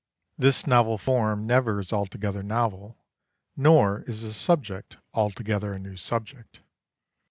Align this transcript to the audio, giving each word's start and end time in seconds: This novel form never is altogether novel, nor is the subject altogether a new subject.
This 0.35 0.65
novel 0.65 0.97
form 0.97 1.45
never 1.45 1.79
is 1.79 1.93
altogether 1.93 2.41
novel, 2.41 2.97
nor 3.55 4.01
is 4.07 4.23
the 4.23 4.33
subject 4.33 4.97
altogether 5.13 5.73
a 5.73 5.77
new 5.77 5.95
subject. 5.95 6.61